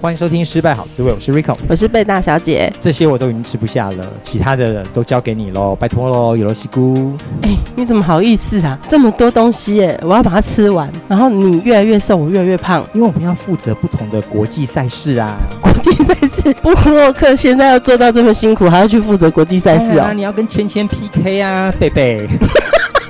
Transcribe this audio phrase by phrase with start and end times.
[0.00, 2.72] 欢迎收听《失败好滋味》，我是 Rico，我是贝大小姐。
[2.78, 7.16] 这些我都已经吃不下了，其他的都交给你喽，拜托喽，有罗西姑。
[7.42, 8.78] 哎，你怎么好意思啊？
[8.88, 10.88] 这么多东西耶，我要把它吃完。
[11.08, 15.36] 然后你越来越瘦，我越来越胖，因为我们要负责不同的国际赛事啊。
[15.60, 20.12] 国际赛事，布洛克现在要做到这么辛苦，还要去负责国际赛事啊？
[20.12, 22.28] 你要跟芊芊 PK 啊，贝贝。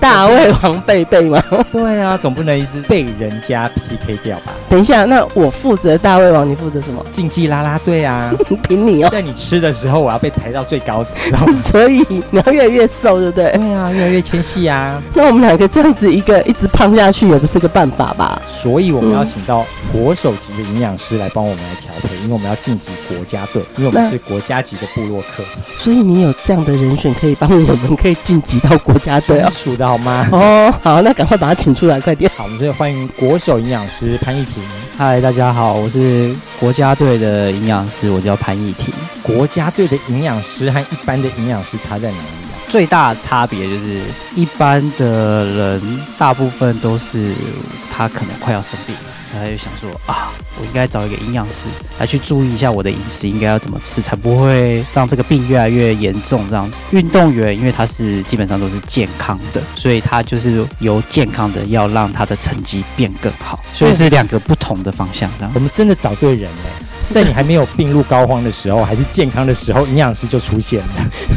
[0.00, 1.42] 大胃王贝贝吗？
[1.72, 4.52] 对啊，总不能一直被人家 PK 掉吧？
[4.68, 7.04] 等一下，那我负责大胃王，你负责什么？
[7.12, 8.32] 竞技啦啦队啊，
[8.68, 9.08] 凭你哦。
[9.10, 13.52] 在你吃的时候，我要被抬到最高，然后 所以你要越来越瘦，对不对？
[13.52, 15.02] 对啊，越来越纤细啊。
[15.14, 18.40] 那我们两个这样子一个一直胖下去，也不是个办法吧？
[18.48, 25.42] 所以我们要请到国手级的营养师来帮我们来调配，因为我们要晋级国家队，因为我们是国家级的部落客。
[25.78, 29.50] 所以你有这样的人选可以帮我们，可以晋级到国家队啊？
[29.54, 30.28] 属的好吗？
[30.32, 32.30] 哦，好，那赶快把他请出来，快点。
[32.36, 34.62] 好，我们这里欢迎国手营养师潘逸婷。
[34.98, 38.92] 嗨，大家好，我是国家队的营养师，我叫潘逸婷。
[39.22, 42.22] 国家队的营养师和一般的营养师差在哪里
[42.52, 42.68] 啊？
[42.68, 44.02] 最大的差别就是，
[44.34, 47.32] 一般的人大部分都是
[47.90, 48.94] 他可能快要生病
[49.36, 50.32] 了，他就想说啊。
[50.60, 51.66] 我应该找一个营养师
[52.00, 56.44] 来去注意一下我的饮食应该要怎么吃，才不会让这个病越来越严重。
[56.50, 65.30] 这样子，运动员因为他是基本上都是健康的，所以他就是由健康的要让他的成绩变更好，所以是两个不同的方向。
[65.38, 66.87] 这样，我们真的找对人了。
[67.10, 70.86] 在你还没有病入膏肓的时候，还是健康的时候，营养师就出现了。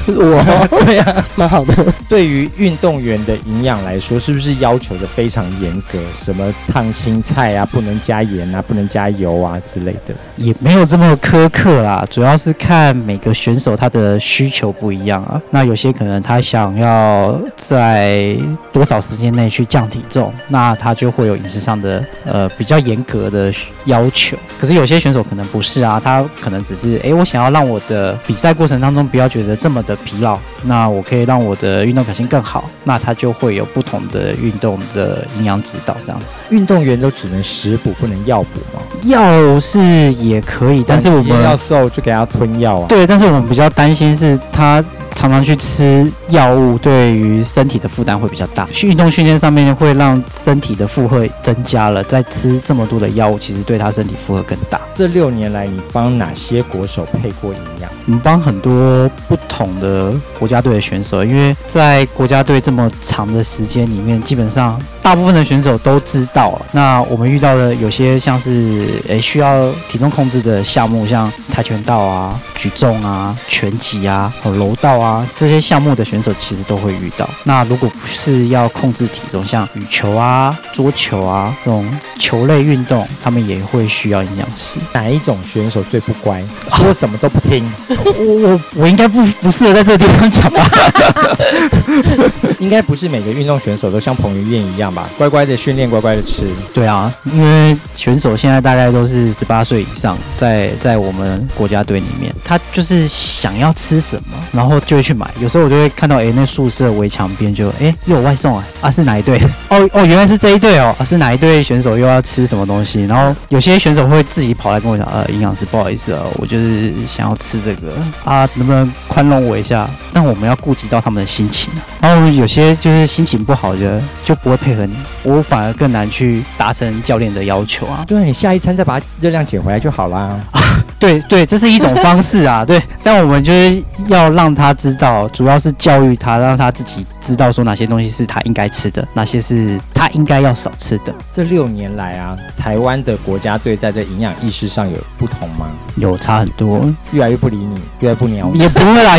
[0.08, 1.73] 我， 对啊，蛮好的。
[2.09, 5.97] 对于运动员的营养来说，是不是要求的非常严格？
[6.13, 10.13] 什么烫青菜啊，不能加盐啊，不能加油啊之类的？
[10.35, 15.41] 也没有这么苛刻啦，主要是看每个选手他的需求不一样啊。
[15.51, 18.35] 那有些可能他想要在
[18.73, 23.53] 多少时间内去降体重，那他就会有饮食上的呃比较严格的
[23.85, 24.35] 要求。
[24.59, 25.60] 可是有些选手可能不。
[25.61, 36.44] 不是啊，他可能只是哎，我想要让我的比赛过程当中不要觉得这么的疲劳，那我可以让我的运动表现更好，那他就会有不同的运动的营养指导这样子。
[36.49, 38.81] 运动员都只能食补，不能药补吗？
[39.03, 39.79] 药是
[40.13, 42.88] 也可以，但是我们要瘦就给他吞药啊。
[42.89, 44.83] 对，但是我们比较担心是他。
[45.13, 48.67] 常常去吃药物，对于身体的负担会比较大。
[48.81, 54.81] 运动训练上面会让身体的负荷增加了，再吃这么多的药物，其实对他身体负荷更大。
[54.94, 57.90] 这六年来，你帮哪些国手配过营养？
[58.07, 66.59] 我们帮很多不同的国家队的选手，因为在国家队这么长的时间里面，基本上大部分的选手都知道。
[66.72, 77.28] 那我们遇到的有些像是诶需要体重控制的项目，像跆拳道啊、举重啊、拳击啊、柔道啊这些项目的选手，其实都会遇到。
[77.44, 81.88] 那如果不是要控制体重，像羽球啊、桌球啊这种
[82.19, 84.79] 球类运动，他们也会需要营养师。
[84.94, 86.44] 哪一种选手最不乖？
[86.78, 87.64] 说什么都不听。
[87.90, 90.68] 我我我应该不不适合在这个地方讲吧？
[92.59, 95.09] 应该不是每个运动选手都像彭于晏一样吧？
[95.18, 96.44] 乖乖的训练，乖乖的吃。
[96.74, 105.28] 对啊，因为选手现在大概都是十八岁以上，在在我们国家队里面，他就是想要吃什么，然后就会去买。
[105.40, 109.41] 有时候我就会看到，哎，那宿舍围墙边就哎又有外送啊，啊是哪一队？
[109.70, 113.06] 哦哦，原来是这一队哦，啊是哪一队选手又要吃什么东西？
[113.06, 117.92] 然后有些选手会自己跑来跟我讲，呃，营养师不好意思啊，我就是想要吃这个。
[118.24, 119.90] 啊，能不能宽容我一下？
[120.14, 121.72] 但我们要顾及到他们的心情。
[122.00, 128.04] 然后有些就是心情不好的，就不会配合你，我反而更难去达成教练的要求啊。
[128.08, 130.40] 对啊，你下一餐再把热量减回来就好啦。
[130.52, 130.62] 啊，
[131.00, 132.66] 对对，这是一种方式啊。
[132.66, 141.14] 对，但我们就是要让他知道，主要是教育他，让他自己知道说哪些东西是他应该吃的，哪些是他应该要少吃的。
[141.32, 145.67] 这六年来啊，台湾的国家队在这营养意识上有不同吗？
[145.96, 146.81] 有差很多，
[147.11, 147.79] 越来越不理你。
[147.99, 149.17] 越来越，不鸟你也不会啦。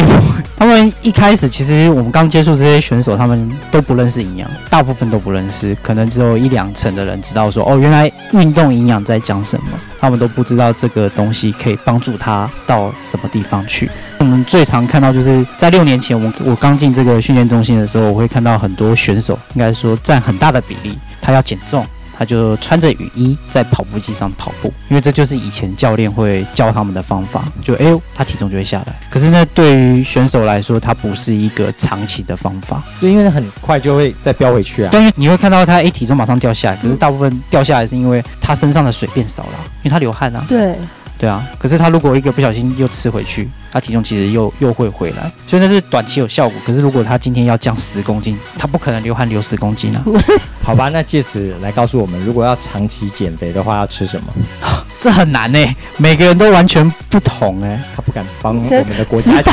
[0.56, 9.66] 他们一开始其实我们刚接触这些选手，他们都不认识营养，大部分都不认识，可能只有一两成的人知道说，哦，原来运动营养在讲什么。
[10.00, 13.88] 他们都不知道这个东西可以帮助他到什么地方去。
[14.18, 21.86] 我们最常看到就是在六年前，我我刚进这个训练中心的时候，我会看到很多选手，应该说占很大的比例，他要减重。
[22.18, 28.94] 他就穿着雨衣在跑步机上跑步，因为这就是以前教练会教他们的方法，就哎呦，他体重就会下来。
[29.10, 34.90] 可是呢，对于选手来说，它不是一个长期的方法，对，因为很快就会再飙回去啊。
[34.92, 40.44] 但是你会看到他哎，体重马上掉下来，可是大部分掉下来是因为他身上的水变少了，因为他流汗啊。
[40.48, 40.76] 对。
[41.22, 46.60] 对啊，可是他如果一个不小心又吃回去，他体重其实又又会回来，所以那是短期有效果。
[46.66, 50.02] 可是如果他今天要降十公斤，他不可能流汗流十公斤啊。
[50.64, 54.32] 好吧，那借此来告诉我们，如果要长期减肥的话，要吃什么？
[55.02, 55.58] 这很难呢，
[55.96, 59.52] 每个人都完全不同哎，他不敢帮我们的国家指导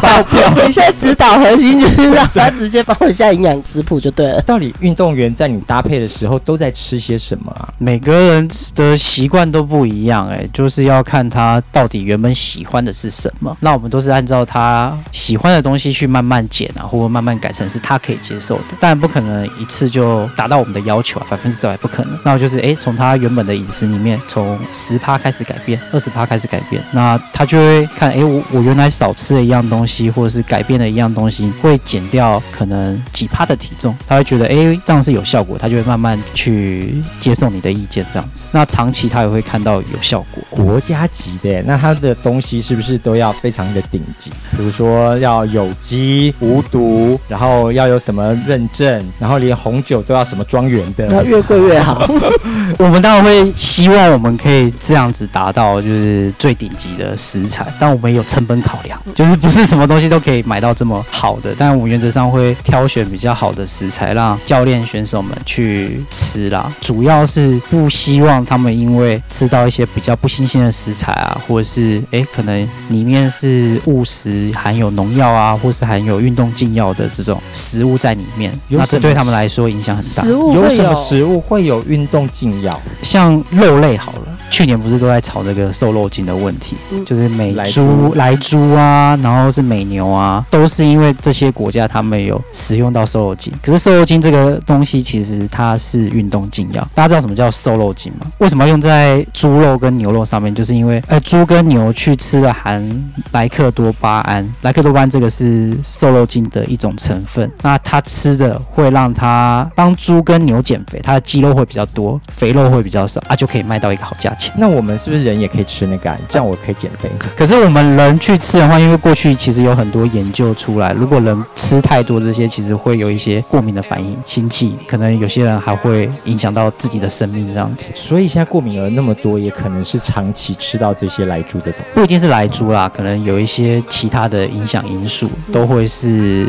[0.00, 0.52] 报表。
[0.56, 4.40] 你 现在指导核心就是让他直接帮我下营养食谱就对了。
[4.40, 7.68] 到底运动员在你搭配的时候都在吃些什么啊？
[7.76, 13.54] 每个人的习惯都不一样哎，就是要看他到底原本喜欢的是什么。
[13.60, 18.64] 那我们都是按照他喜欢的东西去慢慢减啊，或者慢慢改成是他可以接受的。
[18.80, 22.18] 当然不可能一次就达到我们的要求啊，百分之百不可能。
[22.24, 38.46] 那我就是哎，从他原本的饮食里面从十趴开始改变，二十趴开始改变，那他就会看，哎，我我原来少吃了一样东西，或者是改变了一样东西，会减掉可能几趴的体重，他会觉得，哎，这样是有效果，他就会慢慢去接受你的意见，这样子。
[38.52, 40.42] 那长期他也会看到有效果。
[40.50, 44.30] 国家级的，那他的东西是不是都要非常的顶级？
[44.56, 52.06] 比如说要有机、无毒，然后要有什么认证，然后连红酒都要什么庄园的，要越贵越好。
[52.78, 55.10] 我们当然会希望我们可以这样。
[55.10, 61.54] 子达到就是最顶级的食材，但我们也有成本考量，就是不是什么东西都可以买到这么好的。
[61.58, 66.72] 但我原则上会挑选比较好的食材，让教练选手们去吃啦。
[66.80, 80.22] 主要是不希望他们因为吃到一些比较不新鲜的食材啊，或者是诶可能里面是误食含有农药啊，或是含有运动禁药的这种食物在里面，那这对他们来说影响很大。
[80.22, 82.80] 食物有什么食物会有运动禁药？
[83.02, 84.18] 像肉类好了。
[84.50, 93.52] 去年不是都在炒这个瘦肉精的问题，嗯、就是美猪、莱猪啊，然后是美牛啊，都是因为这些国家他们有使用到瘦肉精。
[93.62, 96.86] 可是瘦肉精这个东西其实它是运动禁药。
[96.96, 98.26] 大家知道什么叫瘦肉精吗？
[98.38, 100.52] 为什么要用在猪肉跟牛肉上面？
[100.52, 102.84] 就是因为呃，猪跟牛去吃了含
[103.30, 107.48] 莱克多巴胺，莱克多巴胺这个是瘦肉精的一种成分。
[107.62, 114.52] 那它吃的会让它帮猪跟牛减肥，它的肌肉会比较多，肥肉会比较少，啊，就可以卖到一个好价钱。
[114.56, 116.10] 那我们是不是人也可以吃那个？
[116.28, 117.10] 这样我可以减肥。
[117.36, 127.92] 可是我们人去吃的话，因为过去其实有很多研究出来，如果人吃太多这些，其实会有一些过敏的反应，心悸，可能有些人还会影响到自己的生命这样子。
[127.94, 131.86] 所以现在过敏儿那么多，也可能是长期吃到这些来猪的东西。
[131.94, 136.46] 不一定是来猪啦，可能有一些其他的影响因素，都会是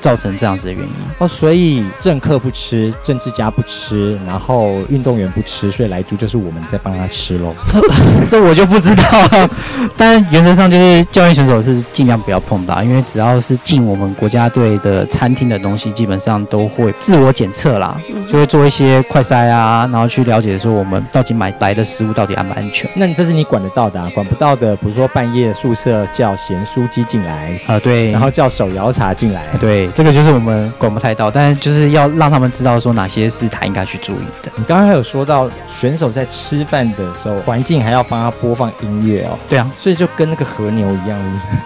[0.00, 0.92] 造成这样子的原因。
[1.18, 7.36] 哦，所以政客不吃，政治家不吃，然后运动员不吃，所以来猪就是我们在帮他吃。
[7.36, 7.80] 喽 这
[8.26, 9.48] 这我就不知道，
[9.94, 17.94] 但原则上就是教练选手是尽量不要碰到，因为只要是进我们国家队的餐厅的东西，基本上都会自我检测啦，
[18.36, 22.90] 就会做一些快筛啊，然后去了解说我们到底买来的食物到底安不安全。
[22.94, 34.52] 那你这是你管得到的，啊，管不到的，比如说半夜宿舍叫咸酥鸡进来啊，对，然后叫手摇茶进来，对，这个就是我们管不太到，但是就是要让他们知道说哪些是他应该去注意的。
[34.56, 37.36] 你刚刚还有说到选手在吃饭的时候。
[37.46, 41.18] 环境还要帮他播放音乐哦，对啊，所以就跟那个和牛一样，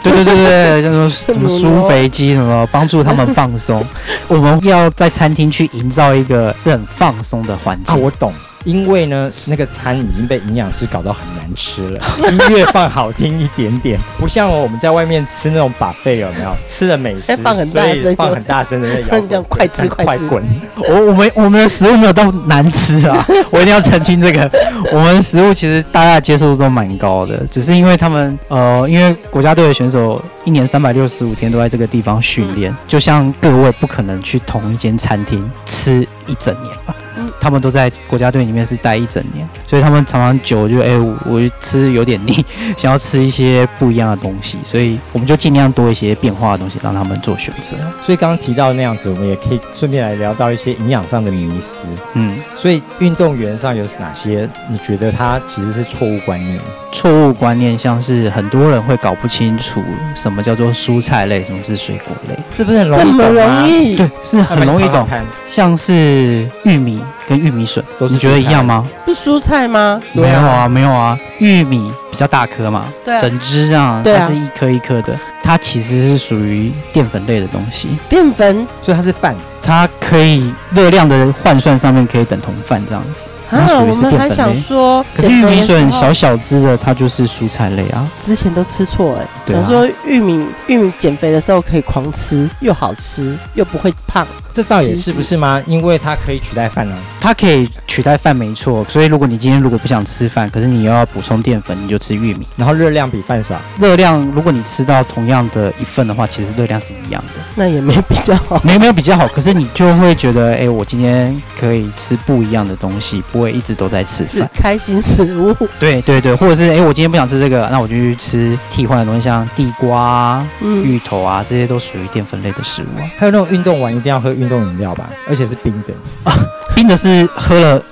[0.03, 3.83] 对对对对，叫做什么舒肥鸡什么，帮助他们放松。
[4.29, 7.95] 我们要在餐厅去营造一个是很放松的环境。
[7.95, 8.35] 啊，我懂。
[8.65, 12.01] 因为呢，那个餐已经被营养师搞到很难吃了。
[12.31, 16.55] 音乐放好听一点点，不像我们在外面吃那种 buffet 有没有？
[16.67, 20.45] 吃的美食放很大声，放很大声的那种， 叫快吃 快滚。
[20.77, 24.51] 我我们我们的食物没有到难吃啊， 我一定要澄清这个。
[24.93, 36.95] 我们的食物其实大家接受度都蛮高的，只是因为他们呃，因为国家队的选手一年三百六十五天都在这个地方训练，就像各位不可能去同一间餐厅吃一整年吧。
[37.41, 42.45] 他们都在国家队里面是待一整年，所以他们常常久就哎、欸，我我吃有点腻，
[42.77, 47.77] 想要吃一些不一样的东西，所以我们就尽量多一些变化的东西让他们做选择。
[48.03, 51.69] 所以刚刚提到那样子，我们也可以顺便来聊到一些营养上的迷思。
[52.15, 56.61] 嗯，所以运动员上有哪些你觉得他其实是错误观念？
[56.93, 59.81] 错误观念像是很多人会搞不清楚
[60.17, 63.25] 什么叫做蔬菜类，什么是水果类，这不是很容易懂吗？
[63.25, 63.97] 这么容易？
[63.97, 65.09] 对，是很容易懂。
[65.49, 68.85] 像是玉米跟玉米笋，都是觉得一样吗？
[69.07, 70.03] 是蔬菜吗？
[70.15, 71.17] 没有啊，没有啊。
[71.39, 79.35] 玉米比较大颗嘛，对啊整只这样，它是一颗一颗的，它其实是属于淀粉类的东西，淀粉所以它是饭。
[79.63, 84.55] 它可以热量的换算上面可以等同饭这样子，它啊，属于是我们还淀粉类。
[84.55, 88.09] 想说，可是玉米笋小小只的，它就是蔬菜类啊。
[88.25, 94.27] 之前都吃错哎，想说玉米玉米减肥的时候可以狂吃，又好吃又不会胖。
[94.53, 95.63] 这倒也是不是吗？
[95.67, 96.95] 因为它可以取代饭啊。
[97.21, 102.47] 它可以取代饭没错，所以如果你今天如果不想吃饭，可是你又要补充淀粉，你就吃玉米。
[102.57, 108.61] 然后热量比饭少，热量如果你吃到同样的一份的话，其实热量是一样的，那也没比较好。
[108.65, 109.29] 没有没有比较好。
[109.29, 114.51] 可是你就会觉得，哎，我今天可以吃不一样的东西，不会一直都在吃饭。
[114.55, 123.05] 开心食物，对对对，或者是哎，我今天不想吃这个，那我就去吃替换的东西，像地瓜啊、嗯，芋头啊，这些都属于淀粉类的食物啊。
[123.19, 125.95] 还有那种运动完一定要喝运动饮料吧，而且是冰的。
[126.25, 126.35] 啊
[126.75, 127.83] 冰的是喝了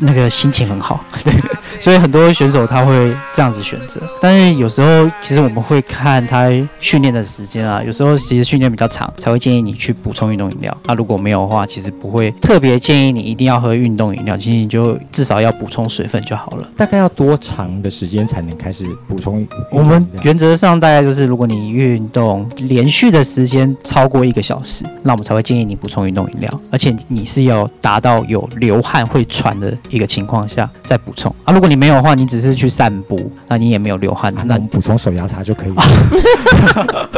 [0.00, 1.34] 那个心情很好，对，
[1.80, 4.00] 所以很多选手他会这样子选择。
[4.20, 6.48] 但是有时候其实我们会看他
[6.80, 10.76] 训练的时间啊，有时候其实训练比较长，才会建议你去补充运动饮料。
[10.84, 16.68] 那、啊、如果没有的话，其实不会特别建议你一定要喝运动饮料，其实你就至少要补充水分就好了。
[16.76, 19.46] 大概要多长的时间才能开始补充？
[19.70, 31.52] 我们原则上大概就是，如果你运动连续的时间超过一个小时，那我们才会建议你补充运动饮料，而且你是要达到有流汗会喘的一个情况下再补充啊。
[31.52, 35.82] 如果你没有的话，你只是去散步，那你也没有流汗，啊、那那我们补充手摇茶就可以了。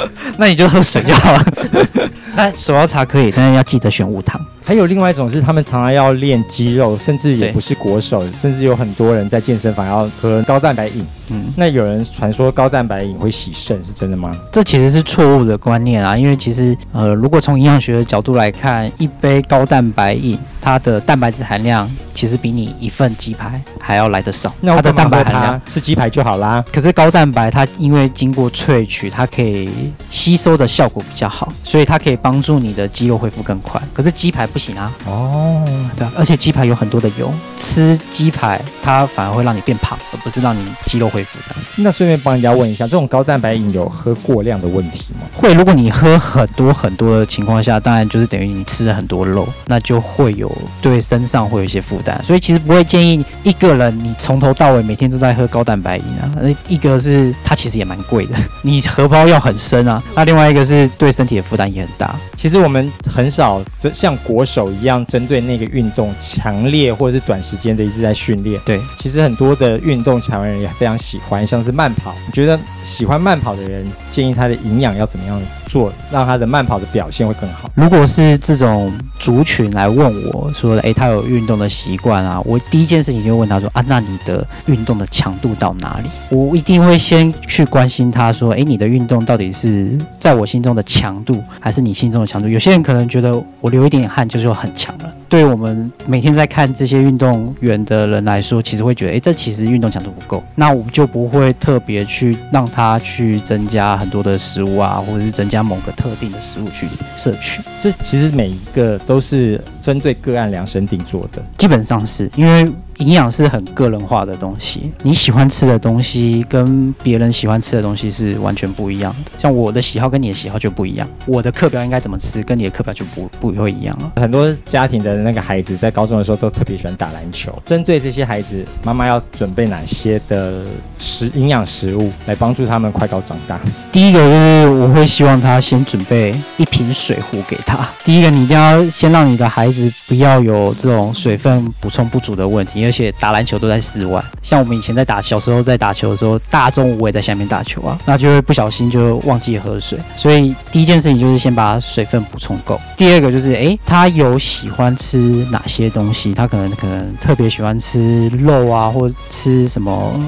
[0.38, 1.46] 那你就喝水就好了。
[2.36, 4.38] 那手摇茶可以，但是要记得选无糖。
[4.62, 11.06] 还有另外一种是，他们常常要练肌肉，甚至也不是国手，甚至有很多人在健身房要喝高蛋白饮。
[11.30, 14.36] 嗯，那有人传说高蛋白饮会洗肾，是真的吗？
[14.52, 24.52] 这其实是错误的观念啊，因为其实呃，如果从营养学的角度来看，一杯高蛋白饮，它的蛋白质含量其实比你一份鸡排还要来得少。
[24.62, 26.64] 那它的蛋白含它量，吃鸡排就好啦。
[26.72, 29.68] 可是高蛋白它因为经过萃取，它可以
[30.08, 33.80] 吸收的效果比较好，所以它可以帮助你的肌肉恢复更快。
[33.92, 35.62] 可是鸡排不行啊，哦，
[35.94, 41.64] 对啊，而且鸡排有很多的油，吃鸡排它反而会让你变胖，而不是让你肌肉恢复这样。
[41.76, 45.26] 那顺便帮人家问一下，这种高蛋白饮有喝过量的问题吗？
[45.34, 52.05] 会，如果你喝很多很多的情况下，当然就是等于你吃了很多肉，那就会有对身上会有一些负担。
[52.24, 56.30] 所以其实不会建议一个人你从头到尾每天都在喝高蛋白饮啊。
[56.40, 60.02] 呃，一个是它其实也蛮贵的，你荷包要很深啊。
[60.14, 62.14] 那另外一个是对身体的负担也很大。
[62.36, 63.62] 其实我们很少
[63.94, 68.60] 像国手一样针对那个运动强烈或者是短时间的一直在训练。
[68.64, 72.14] 对，其实很多的运动强人也非常喜欢，像是慢跑。
[72.26, 77.70] 你觉得喜欢慢跑的人，建议他的营养要怎么样做，让他的慢跑的表现会更好？
[77.74, 86.08] 如果是这种族群来问我说，诶，他有运动的习惯啊，我第一件事情就问他说，啊，那你的运动的强度到哪里？
[86.30, 92.48] 我一定会先去关心他说，诶，你的运动到底是在我心中的强度，还是你心中的强度？
[92.48, 94.96] 有些人可能觉得我流一点点汗就就很强。
[95.28, 107.60] 对我们每天在看这些运动员的人来说，其实会觉得，哎，这其实运动强度不够，那我们就不会特别去让他去增加很多的食物啊，或者是增加某个特定的食物去摄取。
[107.82, 119.30] 这其实每一个都是针对个案量身定做的，基本上是因为营养是很个人化的东西，你喜欢吃的东西跟别人喜欢吃的东西是完全不一样的。
[119.38, 124.12] 像我的喜好跟你的喜好就不一样，我的课表应该怎么吃，跟你的课表就不不会一样了。
[124.16, 127.52] 很多家庭的那个孩子在高中的时候都特别喜欢打篮球。
[127.64, 130.62] 针对这些孩子，妈妈要准备哪些的
[130.98, 133.60] 食营养食物来帮助他们快高长大？
[133.92, 137.86] 第一个就是我会希望他先准备一瓶水壶给他。
[138.04, 144.22] 第一个，你一定要先让你的孩子不要有这种水分补充不足的问题，而且打篮球都在室外。
[144.42, 149.98] 像我们以前在打小时候在打球的时候，大中午我也在下面打球啊，那就会不小心就忘记喝水。
[150.16, 152.80] 所以第一件事情就是先把水分补充够。
[152.96, 155.18] 第二个就是，诶，他有喜欢吃
[155.50, 156.32] 哪些东西？
[156.32, 160.18] 他可能可能特别喜欢吃肉啊，或吃什么？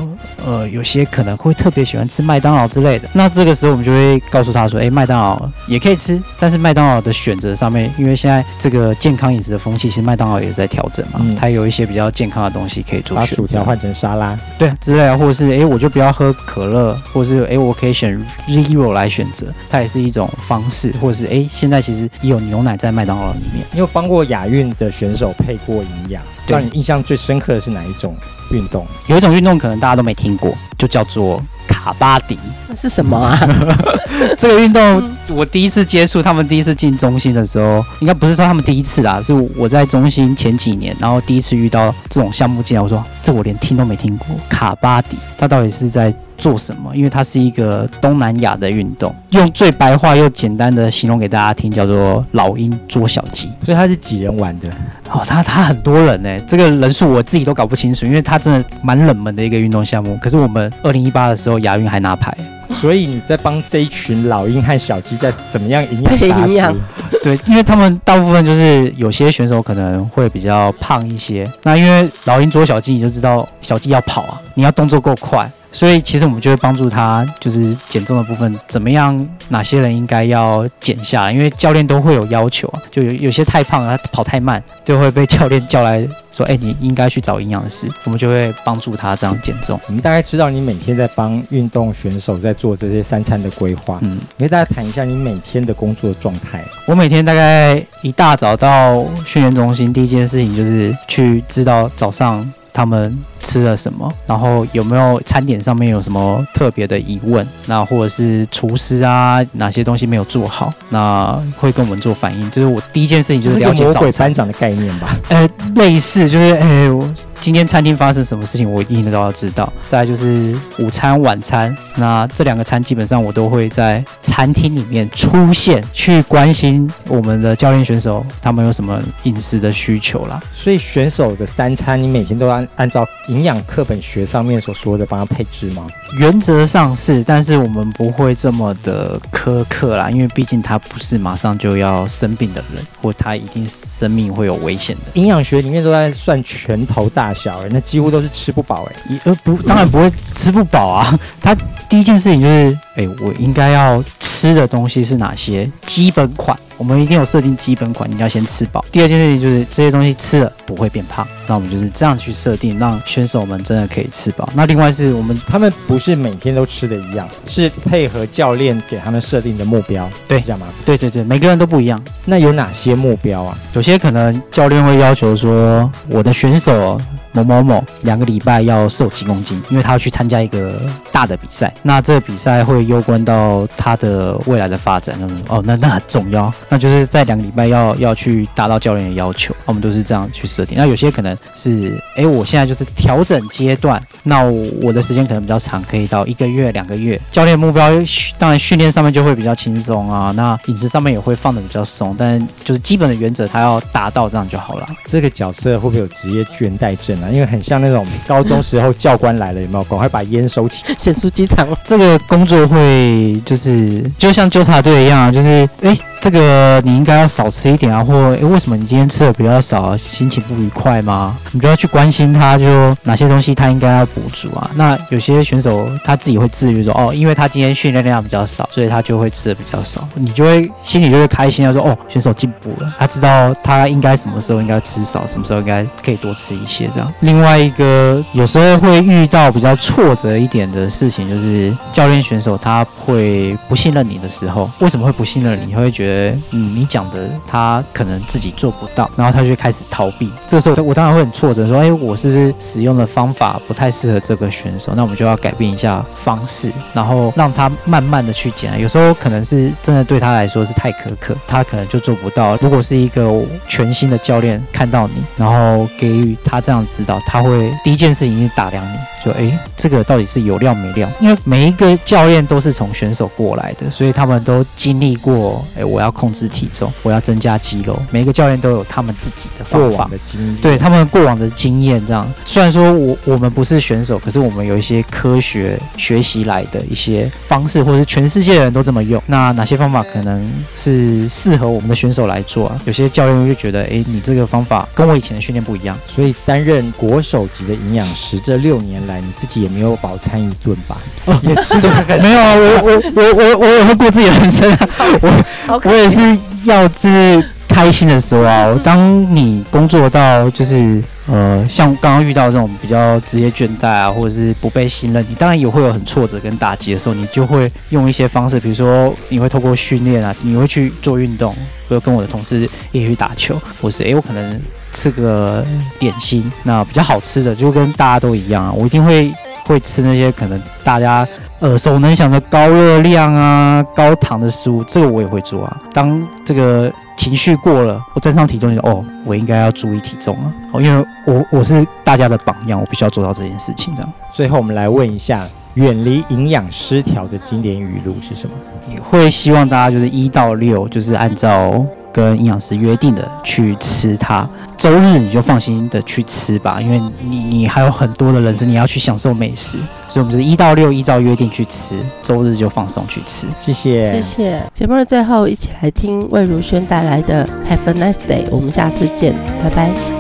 [0.45, 3.09] 呃，有些可能会特别喜欢吃麦当劳之类的。
[3.13, 13.37] 那这个时候我们就会告诉他说，诶，麦当劳也可以吃，但是麦当劳的选择上面，因为现在这个健康饮食的风气，其实麦当劳也在调整嘛，嗯它有一些比较健康的东西可以做选择。
[13.37, 23.65] 把薯条换成沙拉，对之类的，或者是诶，我就不要喝可乐，或者是诶，我可以选 Zero 来选择，它也是一种方式，或者是诶，现在其实也有牛奶在麦当劳里面。
[23.73, 26.23] 你有帮过亚运的选手配过营养？
[26.49, 28.17] 对让你印象最深刻的是哪一种
[28.51, 28.87] 运动？
[29.07, 32.39] 有一种运动可能大家都没听过，就叫做卡巴迪。
[32.69, 33.39] 那是什么啊？
[34.37, 46.95] 这个运动我第一次接触，他们第一次进中心的时候，应该不是说他们第一次啦，是我在中心前几年，然后第一次遇到这种项目进来，我说这我连听都没听过，卡巴迪，它到底是在做什么？
[46.97, 53.51] 因为它是一个东南亚的运动，用最白话又简单的形容给大家听，叫做老鹰捉小鸡。
[53.63, 54.69] 所以它是几人玩的？
[55.11, 60.17] 哦，他他很多人呢，这个人数我自己都搞不清楚，因为他真的蛮冷门的一个运动项目。
[60.23, 62.33] 可是我们二零一八的时候亚运还拿牌，
[62.69, 66.77] 所以你在帮这一群老鹰和小鸡在怎么样营养培养？
[67.25, 75.51] 对，因为他们大部分就是有些选手可能会比较胖一些，那因为老鹰捉小鸡，你就知道小鸡要跑啊，你要动作够快。
[75.71, 79.27] 所以其实我们就会帮助他，就是减重的部分怎么样？
[79.51, 81.33] 哪些人应该要减下来？
[81.33, 89.79] 因为教练都会有要求啊，就有有些太胖了，他跑太慢，就会被教练叫来说：“哎，你应该去找营养师。”我们就会帮助他这样减重。
[89.87, 93.99] 我们大概知道你每天在帮运动选手在做这些三餐的规划。
[94.03, 96.65] 嗯，你给大家谈一下你每天的工作状态。
[96.87, 102.49] 我每天大概一大早到训练中心，第一件事情就是去知道早上
[102.79, 112.49] 他们吃了什么，然后有没有餐点上面有什么特别的疑问，那或者是厨师啊哪些东西没有做好，那会跟我们做反应。
[112.53, 113.95] 就是我第一件事情就是了解早餐。
[113.95, 115.17] 魔鬼班长的概念吧？
[115.29, 119.73] 呃，类似就是，哎，我今天餐厅发生什么事情，我一定都要知道。
[119.87, 130.41] 再来就是午餐、晚餐，那这两个餐基本上我都会在餐厅里面出现，去关心我们的教练选手他们有什么饮食的需求啦。
[130.53, 133.07] 所以选手的三餐，你每天都按按照。
[133.29, 135.87] 营养课本学上面所说的帮他配置吗？
[136.19, 145.03] 原则上是，但是我们不会这么的苛刻啦，因为毕竟他不是马上就要生病的人，或他一定生命会有危险的。
[145.21, 151.19] 营养学里面都在算拳头大小，哎，那几乎都是吃不饱，哎，呃不，当然不会吃不饱啊。
[151.41, 151.55] 他
[151.89, 155.71] 第一件事情就是，哎，我应该要吃的东西是哪些？
[155.87, 156.59] 基本款。
[156.79, 158.83] 我们一定有设定基本款，你要先吃饱。
[158.91, 164.49] 第二件事情就是这些东西吃了不会变胖，那我们就是这样去设定，让选手们真的可以吃饱。
[164.55, 170.69] 那另外是我们他们不是每天都吃的一样，是配合教练给他们设定的目标，对，这样吗？
[170.87, 172.03] 对对对，每个人都不一样。
[172.25, 173.59] 那有哪些目标啊？
[173.75, 176.99] 有些可能教练会要求说，我的选手。
[177.33, 180.81] 某某某两个礼拜要瘦几公斤，因为他要去参加一个
[181.13, 185.19] 大的比赛，那这个比赛会攸关到他的未来的发展。
[185.49, 190.77] 哦，那那很重要，那就是在两个礼拜要要去达到教练的要求，我们都是这样去设定。
[190.79, 194.43] 那有些可能是，哎，我现在就是调整阶段，那
[194.83, 197.21] 我的时间可能比较长，可以到一个月、两个月。
[197.33, 197.91] 教练目标
[198.39, 204.87] 当然训练上面就会比较轻松啊，那饮食上面也会放的比较松，但就是基本的原则他要达到这样就好了。
[205.07, 209.85] 这个角色会不会有职业倦怠症因为很像那种高中时候教官来了，有没有？
[209.85, 210.85] 赶快把烟收起。
[210.97, 215.97] 咸酥鸡场这个工作会就是就像纠察队一样，就是哎。
[216.21, 221.37] 这个你应该要少吃一点啊，或诶为什么你今天吃的比较少，心情不愉快吗？
[221.53, 224.71] 你就要去关心他，就哪些东西他应该要补足啊。
[224.75, 230.07] 那有些选手他自己会自愈说，哦，因为他今天训练量比较少，所以他就会吃的比较少。
[230.15, 237.13] 你就会心里就会开心啊，说哦，选手进步了，他知道他应该什么时候应该吃少，什么时候应该可以多吃一些这样。
[237.21, 245.67] 另外一个有时候会遇到比较挫折一点的事情，就是教练选手他会不信任你的时候，为什么会不信任你？
[245.69, 246.08] 你会觉得。
[246.51, 250.31] 嗯，你讲的他可能自己做不到，然后他就开始逃避。
[250.47, 254.93] 这时候我当然会很挫折，说：“哎，我是不是使用的方法不太适合这个选手？
[254.95, 258.81] 那我们就要改变一下方式，然后让他慢慢的去减。
[258.81, 262.57] 有时候可能是真的对他来说是太苛刻，他可能就做不到。
[262.57, 271.07] 如果是一个全新的教练看到你，然后给予他这样指导，他会第一件事情是打量你，说：哎，这个到底是有料没料？
[271.21, 275.63] 因为每一个教练都是从选手过来的，所以他们都经历过。
[275.77, 275.99] 哎，我。
[275.99, 278.01] 要控制体重，我要增加肌肉。
[278.13, 282.01] 每个教练都有他们自己的方法，的经验，对他们过往的经验。
[282.07, 289.21] 这样，虽然说我我们不是选手，可是我们有一些科学学习来的一些方式，或者是全世界的人都这么用。
[289.27, 292.81] 那哪些方法可能是适合我们的选手来做啊？
[292.85, 295.99] 有些教练就觉得，哎，你这个方法跟我以前的训练不一样。
[296.07, 300.97] 所以担任国手级的营养师这六年来，你自己也没有饱餐一顿吧？
[301.27, 301.75] 哦，也是
[302.23, 304.89] 没有啊，我我我我我也会过自己的人生啊，
[305.23, 305.81] 我。
[305.85, 306.21] 我也是
[306.65, 321.55] 要就是开心的时候啊，当你工作到就是呃，像刚刚遇到这种比较职业倦怠啊，或者是不被信任，你当然也会有很挫折跟打击的时候，你就会用一些方式，比如说你会透过训练啊，你会去做运动，
[321.89, 324.61] 或者跟我的同事一起去打球，或是诶，我可能
[324.93, 325.65] 吃个
[325.99, 329.33] 点心，那比较好吃的，就跟大家都一样啊，我一定会
[329.65, 331.27] 会吃那些可能大家。
[331.61, 335.77] 耳熟能详的高热量啊、高糖的食物，这个我也会做啊。
[335.93, 340.53] 当这个情绪过了，我站上体重就哦，我应该要注意体重啊。
[340.71, 343.93] 哦，因为我我是大家的榜样，我必须要做到这件事情。
[343.97, 348.55] 这样，最后我们来问一下，远离营养失调的经典语录是什么？
[348.89, 354.49] 你会希望大家就是一到六，就是按照跟营养师约定的去吃它。
[354.79, 359.77] 周日你就放心的去吃吧，因为你你还有很多的人生你要去享受美食，
[360.09, 363.47] 所以我们就是一到六依照约定去吃，周日就放松去吃。
[363.61, 364.63] 谢谢，谢谢。
[364.73, 370.18] 节目的最后，一起来听魏如萱带来的《Have a Nice Day》，我们下次见，拜拜。